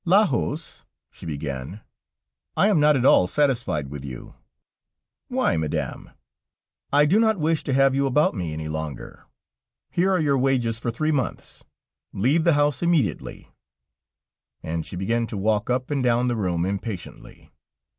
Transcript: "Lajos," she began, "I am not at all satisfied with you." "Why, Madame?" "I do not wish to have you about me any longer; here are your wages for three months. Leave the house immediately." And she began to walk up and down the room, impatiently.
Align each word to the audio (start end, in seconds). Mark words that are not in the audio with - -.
"Lajos," 0.03 0.83
she 1.11 1.27
began, 1.27 1.81
"I 2.57 2.69
am 2.69 2.79
not 2.79 2.95
at 2.97 3.05
all 3.05 3.27
satisfied 3.27 3.89
with 3.91 4.03
you." 4.03 4.33
"Why, 5.27 5.57
Madame?" 5.57 6.09
"I 6.91 7.05
do 7.05 7.19
not 7.19 7.37
wish 7.37 7.63
to 7.65 7.73
have 7.73 7.93
you 7.93 8.07
about 8.07 8.33
me 8.33 8.51
any 8.51 8.67
longer; 8.67 9.25
here 9.91 10.09
are 10.09 10.19
your 10.19 10.39
wages 10.39 10.79
for 10.79 10.89
three 10.89 11.11
months. 11.11 11.63
Leave 12.13 12.45
the 12.45 12.53
house 12.53 12.81
immediately." 12.81 13.51
And 14.63 14.87
she 14.87 14.95
began 14.95 15.27
to 15.27 15.37
walk 15.37 15.69
up 15.69 15.91
and 15.91 16.01
down 16.03 16.29
the 16.29 16.35
room, 16.35 16.65
impatiently. 16.65 17.51